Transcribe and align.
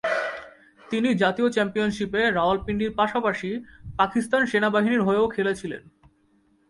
তিনি 0.89 1.09
জাতীয় 1.13 1.47
চ্যাম্পিয়নশিপে 1.49 2.21
রাওয়ালপিন্ডির 2.31 2.95
পাশাপাশি 2.95 3.49
পাকিস্তান 3.97 4.41
সেনাবাহিনীর 4.45 5.01
হয়েও 5.01 5.27
খেলেছিলেন। 5.27 5.81